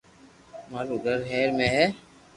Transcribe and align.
مارو 0.69 0.95
گھر 1.05 1.19
ھير 1.31 1.47
مي 1.57 1.67
ھي 1.75 1.85